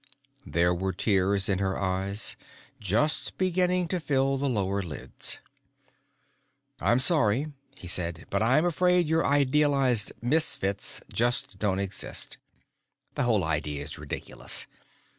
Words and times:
There 0.47 0.73
were 0.73 0.93
tears 0.93 1.47
in 1.47 1.59
her 1.59 1.77
eyes, 1.77 2.35
just 2.79 3.37
beginning 3.37 3.87
to 3.89 3.99
fill 3.99 4.39
the 4.39 4.49
lower 4.49 4.81
lids. 4.81 5.37
"I'm 6.79 6.97
sorry," 6.97 7.53
he 7.75 7.87
said, 7.87 8.25
"but 8.31 8.41
I'm 8.41 8.65
afraid 8.65 9.05
your 9.07 9.23
idealized 9.23 10.11
Misfits 10.19 11.01
just 11.13 11.59
don't 11.59 11.77
exist. 11.77 12.39
The 13.13 13.21
whole 13.25 13.43
idea 13.43 13.83
is 13.83 13.99
ridiculous. 13.99 14.65